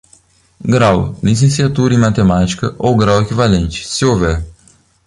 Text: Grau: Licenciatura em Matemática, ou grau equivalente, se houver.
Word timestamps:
Grau: 0.65 1.15
Licenciatura 1.21 1.93
em 1.93 1.97
Matemática, 1.99 2.73
ou 2.79 2.97
grau 2.97 3.21
equivalente, 3.21 3.87
se 3.87 4.03
houver. 4.03 4.43